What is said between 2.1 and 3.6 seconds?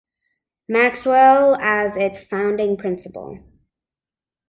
founding principal.